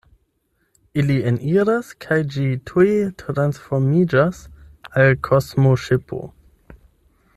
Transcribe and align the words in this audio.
Ili 1.01 1.17
eniras 1.31 1.91
kaj 2.05 2.17
ĝi 2.35 2.45
tuj 2.71 2.87
transformiĝas 3.23 4.41
al 5.03 5.15
kosmoŝipo. 5.29 6.23